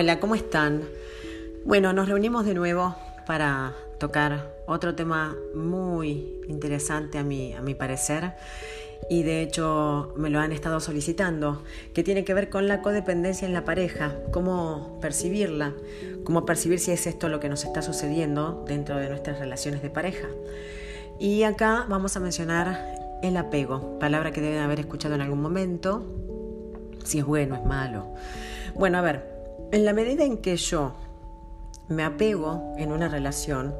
[0.00, 0.82] Hola, ¿cómo están?
[1.64, 2.94] Bueno, nos reunimos de nuevo
[3.26, 8.34] para tocar otro tema muy interesante a mi, a mi parecer
[9.10, 13.44] y de hecho me lo han estado solicitando, que tiene que ver con la codependencia
[13.44, 15.74] en la pareja, cómo percibirla,
[16.22, 19.90] cómo percibir si es esto lo que nos está sucediendo dentro de nuestras relaciones de
[19.90, 20.28] pareja.
[21.18, 26.06] Y acá vamos a mencionar el apego, palabra que deben haber escuchado en algún momento,
[27.02, 28.06] si es bueno, es malo.
[28.76, 29.37] Bueno, a ver,
[29.72, 30.94] en la medida en que yo
[31.88, 33.74] me apego en una relación,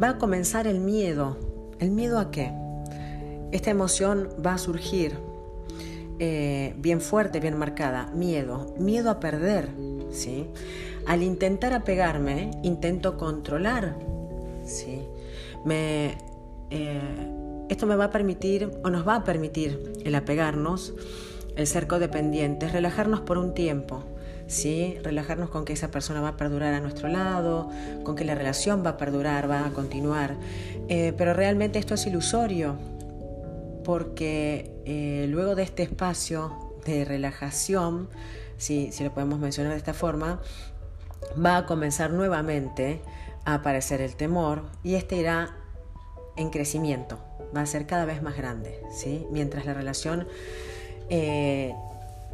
[0.00, 1.36] va a comenzar el miedo.
[1.78, 2.52] ¿El miedo a qué?
[3.52, 5.16] Esta emoción va a surgir
[6.18, 8.10] eh, bien fuerte, bien marcada.
[8.14, 8.74] Miedo.
[8.78, 9.68] Miedo a perder.
[10.10, 10.46] ¿sí?
[11.06, 13.96] Al intentar apegarme, intento controlar.
[14.64, 15.02] ¿sí?
[15.70, 16.14] Eh,
[17.68, 20.94] esto me va a permitir, o nos va a permitir, el apegarnos,
[21.58, 24.04] el ser codependientes, relajarnos por un tiempo
[24.48, 24.98] ¿sí?
[25.02, 27.70] Relajarnos con que esa persona va a perdurar a nuestro lado,
[28.02, 30.36] con que la relación va a perdurar, va a continuar.
[30.88, 32.76] Eh, pero realmente esto es ilusorio,
[33.84, 38.08] porque eh, luego de este espacio de relajación,
[38.56, 40.40] si, si lo podemos mencionar de esta forma,
[41.44, 43.02] va a comenzar nuevamente
[43.44, 45.56] a aparecer el temor y este irá
[46.36, 47.18] en crecimiento,
[47.54, 49.26] va a ser cada vez más grande, ¿sí?
[49.30, 50.26] mientras la relación
[51.10, 51.74] eh,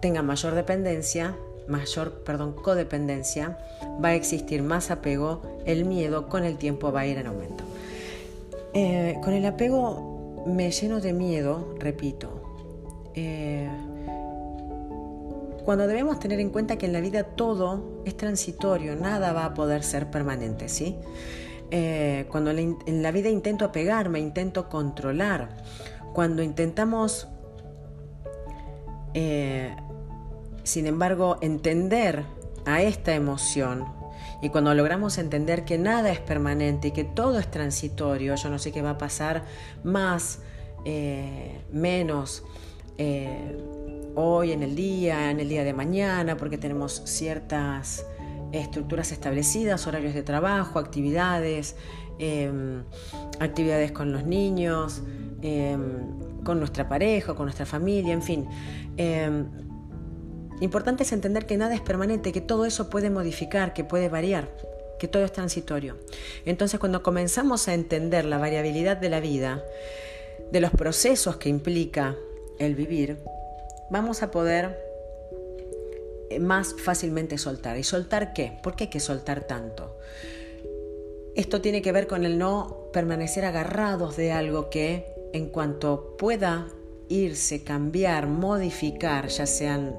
[0.00, 1.36] tenga mayor dependencia,
[1.68, 3.58] mayor perdón, codependencia,
[4.02, 7.64] va a existir más apego, el miedo con el tiempo va a ir en aumento.
[8.74, 12.42] Eh, con el apego me lleno de miedo, repito,
[13.14, 13.68] eh,
[15.64, 19.54] cuando debemos tener en cuenta que en la vida todo es transitorio, nada va a
[19.54, 20.96] poder ser permanente, ¿sí?
[22.30, 25.48] Cuando en la vida intento apegarme, intento controlar,
[26.12, 27.26] cuando intentamos
[30.62, 32.24] sin embargo, entender
[32.66, 33.96] a esta emoción
[34.42, 38.58] y cuando logramos entender que nada es permanente y que todo es transitorio, yo no
[38.58, 39.44] sé qué va a pasar
[39.82, 40.40] más,
[40.84, 42.44] eh, menos,
[42.98, 43.56] eh,
[44.14, 48.06] hoy en el día, en el día de mañana, porque tenemos ciertas
[48.52, 51.76] estructuras establecidas, horarios de trabajo, actividades,
[53.40, 55.02] actividades con los niños,
[56.46, 58.48] con nuestra pareja, con nuestra familia, en fin.
[58.96, 59.46] Em,
[60.60, 64.48] Importante es entender que nada es permanente, que todo eso puede modificar, que puede variar,
[64.98, 65.98] que todo es transitorio.
[66.46, 69.62] Entonces cuando comenzamos a entender la variabilidad de la vida,
[70.50, 72.16] de los procesos que implica
[72.58, 73.18] el vivir,
[73.90, 74.78] vamos a poder
[76.30, 77.76] eh, más fácilmente soltar.
[77.76, 78.58] ¿Y soltar qué?
[78.62, 79.98] ¿Por qué hay que soltar tanto?
[81.34, 86.68] Esto tiene que ver con el no permanecer agarrados de algo que en cuanto pueda
[87.08, 89.94] irse, cambiar, modificar, ya sean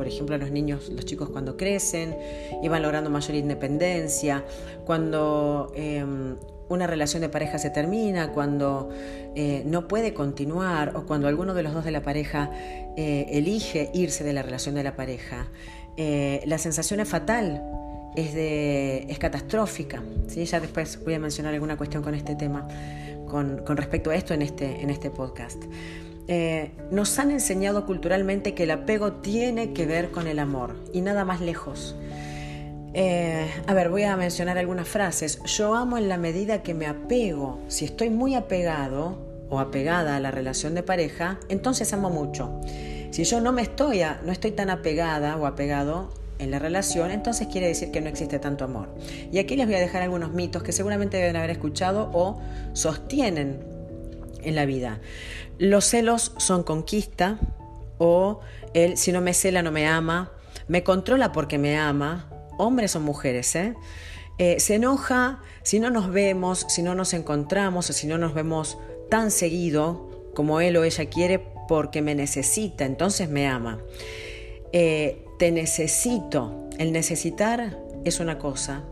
[0.00, 2.16] por ejemplo, los niños, los chicos cuando crecen
[2.62, 4.46] y van logrando mayor independencia,
[4.86, 6.36] cuando em,
[6.70, 8.88] una relación de pareja se termina, cuando
[9.34, 12.50] eh, no puede continuar o cuando alguno de los dos de la pareja
[12.96, 15.48] eh, elige irse de la relación de la pareja,
[15.98, 17.62] eh, la sensación es fatal.
[18.16, 20.02] Es, de, es catastrófica.
[20.26, 20.44] ¿sí?
[20.44, 22.66] Ya después voy a mencionar alguna cuestión con este tema,
[23.30, 25.62] con, respecto a esto en este, en este podcast.
[26.28, 31.00] Eh, nos han enseñado culturalmente que el apego tiene que ver con el amor y
[31.00, 31.96] nada más lejos.
[32.92, 35.42] Eh, a ver, voy a mencionar algunas frases.
[35.44, 37.60] Yo amo en la medida que me apego.
[37.68, 39.18] Si estoy muy apegado
[39.48, 42.60] o apegada a la relación de pareja, entonces amo mucho.
[43.10, 47.48] Si yo no me estoy, no estoy tan apegada o apegado en la relación, entonces
[47.48, 48.88] quiere decir que no existe tanto amor.
[49.30, 52.40] Y aquí les voy a dejar algunos mitos que seguramente deben haber escuchado o
[52.72, 53.60] sostienen
[54.42, 55.00] en la vida.
[55.58, 57.38] Los celos son conquista
[57.98, 58.40] o
[58.72, 60.32] el si no me cela no me ama,
[60.68, 63.74] me controla porque me ama, hombres o mujeres, ¿eh?
[64.38, 68.32] Eh, se enoja si no nos vemos, si no nos encontramos o si no nos
[68.32, 68.78] vemos
[69.10, 73.80] tan seguido como él o ella quiere porque me necesita, entonces me ama.
[74.72, 76.68] Eh, te necesito.
[76.76, 78.82] El necesitar es una cosa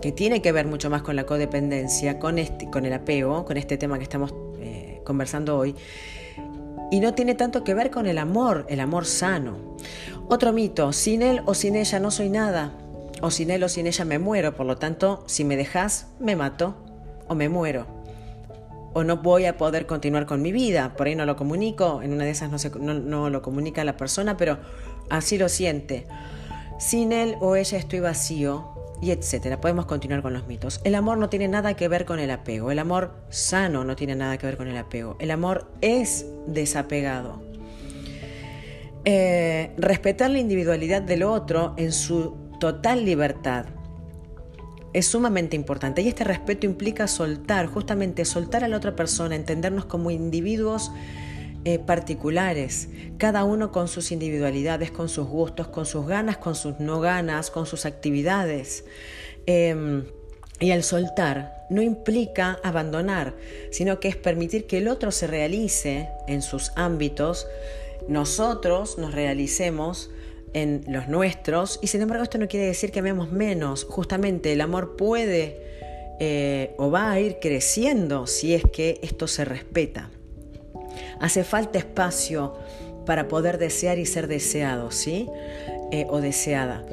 [0.00, 3.56] que tiene que ver mucho más con la codependencia, con, este, con el apego, con
[3.56, 4.32] este tema que estamos
[5.02, 5.74] conversando hoy,
[6.92, 9.76] y no tiene tanto que ver con el amor, el amor sano.
[10.28, 12.78] Otro mito, sin él o sin ella no soy nada,
[13.20, 16.36] o sin él o sin ella me muero, por lo tanto, si me dejas, me
[16.36, 16.76] mato
[17.26, 18.01] o me muero.
[18.94, 22.12] O no voy a poder continuar con mi vida, por ahí no lo comunico, en
[22.12, 24.58] una de esas no, no lo comunica la persona, pero
[25.10, 26.06] así lo siente.
[26.78, 28.72] Sin él o ella estoy vacío,
[29.02, 29.60] y etcétera.
[29.60, 30.80] Podemos continuar con los mitos.
[30.84, 32.70] El amor no tiene nada que ver con el apego.
[32.70, 35.16] El amor sano no tiene nada que ver con el apego.
[35.18, 37.42] El amor es desapegado.
[39.04, 43.66] Eh, respetar la individualidad del otro en su total libertad
[44.92, 49.84] es sumamente importante y este respeto implica soltar, justamente soltar a la otra persona, entendernos
[49.86, 50.90] como individuos
[51.64, 56.80] eh, particulares, cada uno con sus individualidades, con sus gustos, con sus ganas, con sus
[56.80, 58.84] no ganas, con sus actividades.
[59.46, 60.04] Em,
[60.58, 63.34] y el soltar no implica abandonar,
[63.70, 67.46] sino que es permitir que el otro se realice en sus ámbitos,
[68.08, 70.10] nosotros nos realicemos
[70.54, 74.60] en los nuestros y sin embargo esto no quiere decir que amemos menos, justamente el
[74.60, 75.72] amor puede
[76.20, 80.10] eh, o va a ir creciendo si es que esto se respeta.
[81.20, 82.54] Hace falta espacio
[83.06, 85.28] para poder desear y ser deseado, ¿sí?
[85.90, 86.84] Eh, o deseada.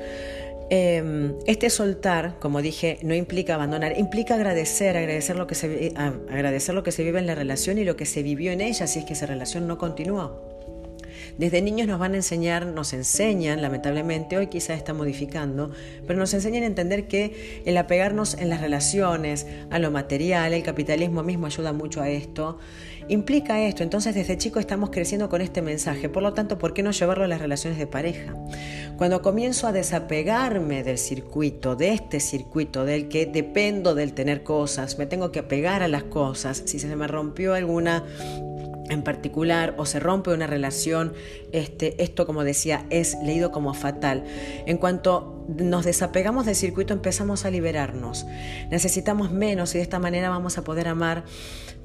[0.71, 6.75] Em, este soltar, como dije, no implica abandonar, implica agradecer, agradecer lo, que se, agradecer
[6.75, 8.99] lo que se vive en la relación y lo que se vivió en ella si
[8.99, 10.58] es que esa relación no continuó.
[11.37, 15.71] Desde niños nos van a enseñar, nos enseñan, lamentablemente, hoy quizás está modificando,
[16.07, 20.63] pero nos enseñan a entender que el apegarnos en las relaciones, a lo material, el
[20.63, 22.59] capitalismo mismo ayuda mucho a esto,
[23.07, 23.83] implica esto.
[23.83, 27.25] Entonces desde chico estamos creciendo con este mensaje, por lo tanto, ¿por qué no llevarlo
[27.25, 28.35] a las relaciones de pareja?
[28.97, 34.97] Cuando comienzo a desapegarme del circuito, de este circuito, del que dependo del tener cosas,
[34.97, 38.03] me tengo que apegar a las cosas, si se me rompió alguna
[38.89, 41.13] en particular o se rompe una relación,
[41.51, 44.23] este, esto como decía es leído como fatal.
[44.65, 48.25] En cuanto nos desapegamos del circuito empezamos a liberarnos.
[48.69, 51.23] Necesitamos menos y de esta manera vamos a poder amar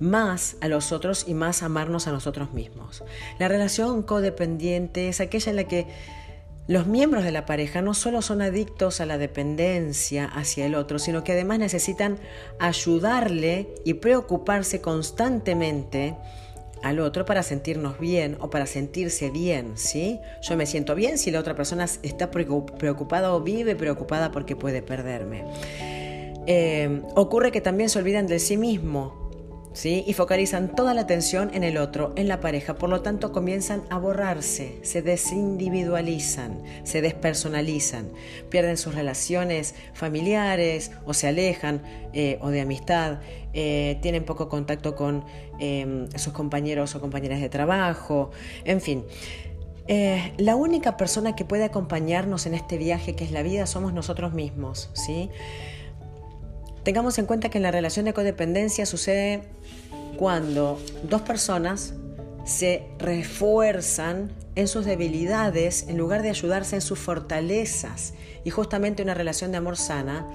[0.00, 3.04] más a los otros y más amarnos a nosotros mismos.
[3.38, 5.86] La relación codependiente es aquella en la que
[6.66, 10.98] los miembros de la pareja no solo son adictos a la dependencia hacia el otro,
[10.98, 12.18] sino que además necesitan
[12.58, 16.16] ayudarle y preocuparse constantemente
[16.82, 20.20] al otro para sentirnos bien o para sentirse bien, ¿sí?
[20.42, 24.82] Yo me siento bien si la otra persona está preocupada o vive preocupada porque puede
[24.82, 25.44] perderme.
[26.46, 29.23] Eh, ocurre que también se olvidan de sí mismo
[29.74, 30.04] ¿sí?
[30.06, 32.76] y focalizan toda la atención en el otro, en la pareja.
[32.76, 38.10] Por lo tanto, comienzan a borrarse, se desindividualizan, se despersonalizan,
[38.48, 41.82] pierden sus relaciones familiares o se alejan
[42.14, 43.18] eh, o de amistad,
[43.52, 45.24] eh, tienen poco contacto con
[45.58, 48.30] em, sus compañeros o compañeras de trabajo,
[48.64, 49.04] en fin.
[49.86, 53.92] Eh, la única persona que puede acompañarnos en este viaje que es la vida somos
[53.92, 55.28] nosotros mismos, ¿sí?
[56.84, 59.42] Tengamos en cuenta que en la relación de codependencia sucede
[60.16, 61.94] cuando dos personas
[62.44, 68.14] se refuerzan en sus debilidades en lugar de ayudarse en sus fortalezas.
[68.44, 70.28] Y justamente una relación de amor sana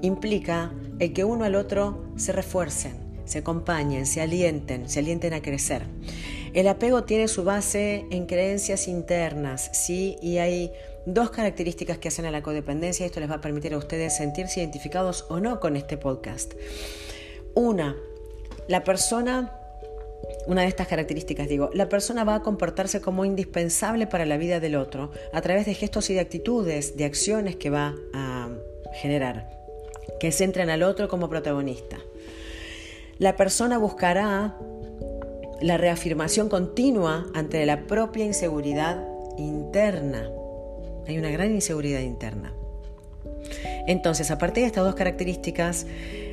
[0.00, 5.42] implica el que uno al otro se refuercen, se acompañen, se alienten, se alienten a
[5.42, 5.82] crecer.
[6.54, 10.16] El apego tiene su base en creencias internas, ¿sí?
[10.20, 10.70] Y hay
[11.06, 13.06] dos características que hacen a la codependencia.
[13.06, 16.52] Esto les va a permitir a ustedes sentirse identificados o no con este podcast.
[17.54, 17.96] Una,
[18.68, 19.52] la persona,
[20.46, 24.60] una de estas características digo, la persona va a comportarse como indispensable para la vida
[24.60, 28.48] del otro a través de gestos y de actitudes, de acciones que va a
[29.00, 29.48] generar,
[30.20, 31.98] que centren al otro como protagonista.
[33.18, 34.56] La persona buscará
[35.60, 39.06] la reafirmación continua ante la propia inseguridad
[39.38, 40.28] interna.
[41.06, 42.52] Hay una gran inseguridad interna.
[43.86, 45.86] Entonces, a partir de estas dos características,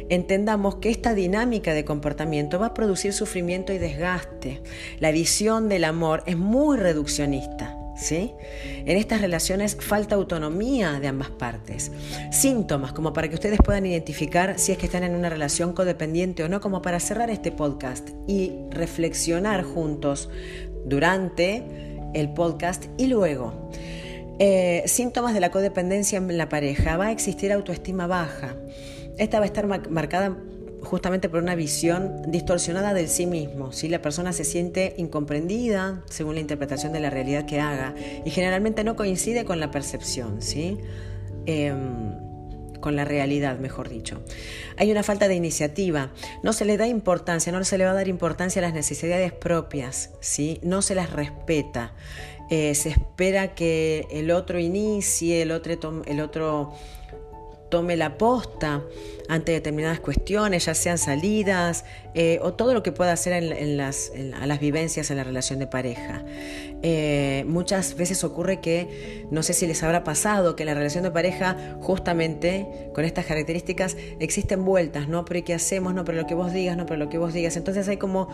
[0.09, 4.61] entendamos que esta dinámica de comportamiento va a producir sufrimiento y desgaste.
[4.99, 7.75] La visión del amor es muy reduccionista.
[7.95, 8.31] ¿Sí?
[8.85, 11.91] En estas relaciones falta autonomía de ambas partes.
[12.31, 16.41] Síntomas como para que ustedes puedan identificar si es que están en una relación codependiente
[16.45, 20.29] o no, como para cerrar este podcast y reflexionar juntos
[20.85, 21.65] durante
[22.13, 23.69] el podcast y luego.
[24.39, 26.95] Eh, síntomas de la codependencia en la pareja.
[26.95, 28.55] Va a existir autoestima baja.
[29.19, 30.35] Esta va a estar marcada
[30.81, 33.71] justamente por una visión distorsionada del sí mismo.
[33.71, 37.93] Si La persona se siente incomprendida según la interpretación de la realidad que haga
[38.25, 40.77] y generalmente no coincide con la percepción, ¿sí?
[41.45, 42.29] Em,
[42.79, 44.21] con la realidad, mejor dicho.
[44.77, 46.11] Hay una falta de iniciativa,
[46.43, 49.33] no se le da importancia, no se le va a dar importancia a las necesidades
[49.33, 50.59] propias, ¿sí?
[50.63, 51.93] no se las respeta.
[52.49, 56.73] Eh, se espera que el otro inicie, el otro, el otro
[57.69, 58.83] tome la posta
[59.29, 61.85] ante determinadas cuestiones, ya sean salidas,
[62.15, 64.11] eh, o todo lo que pueda hacer en, las,
[64.41, 66.25] a las vivencias en la relación de pareja.
[66.81, 71.03] Eh, muchas veces ocurre que, no sé si les habrá pasado, que en la relación
[71.03, 75.25] de pareja, justamente con estas características, existen vueltas, ¿no?
[75.25, 75.93] Pero ¿qué hacemos?
[75.93, 77.55] No, pero lo que vos digas, no, pero lo que vos digas.
[77.55, 78.29] Entonces hay como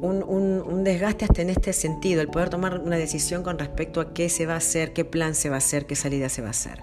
[0.00, 4.12] un, un desgaste hasta en este sentido, el poder tomar una decisión con respecto a
[4.12, 6.48] qué se va a hacer, qué plan se va a hacer, qué salida se va
[6.48, 6.80] a hacer.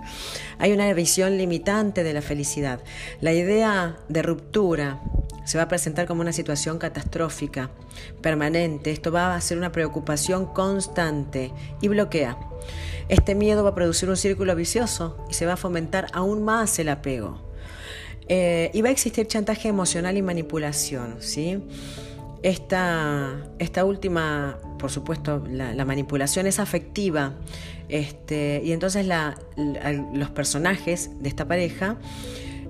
[0.59, 2.81] Hay una visión limitante de la felicidad.
[3.21, 5.01] La idea de ruptura
[5.45, 7.71] se va a presentar como una situación catastrófica,
[8.21, 8.91] permanente.
[8.91, 12.37] Esto va a ser una preocupación constante y bloquea.
[13.09, 16.77] Este miedo va a producir un círculo vicioso y se va a fomentar aún más
[16.77, 17.41] el apego.
[18.27, 21.63] Eh, y va a existir chantaje emocional y manipulación, ¿sí?
[22.43, 27.33] Esta, esta última, por supuesto, la, manipulación es afectiva.
[27.89, 29.07] Este, y entonces
[30.13, 31.97] los personajes de esta pareja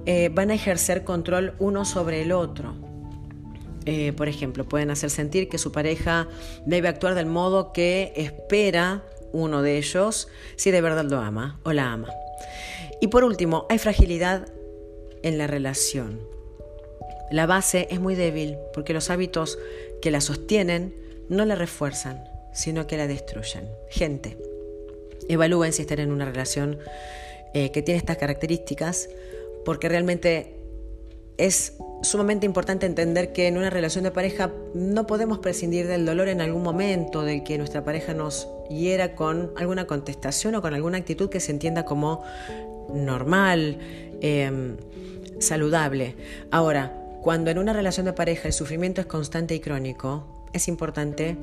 [0.05, 2.75] eh, van a ejercer control uno sobre el otro.
[3.85, 6.27] Eh, por ejemplo, pueden hacer sentir que su pareja
[6.65, 11.73] debe actuar del modo que espera uno de ellos si de verdad lo ama o
[11.73, 12.09] la ama.
[13.01, 14.47] Y por último, hay fragilidad
[15.21, 16.19] en la relación.
[17.31, 19.59] La base es muy débil porque los hábitos
[20.01, 20.95] que la sostienen
[21.29, 22.23] no la refuerzan,
[22.53, 23.69] sino que la destruyen.
[23.89, 24.37] Gente,
[25.29, 26.79] evalúen si están en una relación
[27.53, 29.09] eh, que tiene estas características
[29.63, 30.55] porque realmente
[31.37, 36.27] es sumamente importante entender que en una relación de pareja no podemos prescindir del dolor
[36.27, 40.97] en algún momento, de que nuestra pareja nos hiera con alguna contestación o con alguna
[40.97, 42.23] actitud que se entienda como
[42.93, 43.77] normal,
[44.21, 44.77] em,
[45.39, 46.15] saludable.
[46.51, 51.37] Ahora, cuando en una relación de pareja el sufrimiento es constante y crónico, es importante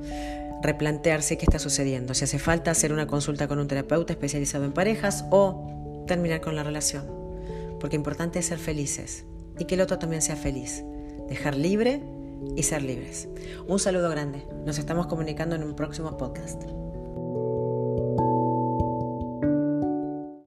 [0.62, 4.72] replantearse qué está sucediendo, si hace falta hacer una consulta con un terapeuta especializado en
[4.72, 7.26] parejas o terminar con la relación
[7.80, 9.24] porque importante es ser felices
[9.58, 10.84] y que el otro también sea feliz.
[11.28, 12.02] Dejar libre
[12.56, 13.28] y ser libres.
[13.66, 14.46] Un saludo grande.
[14.64, 16.62] Nos estamos comunicando en un próximo podcast.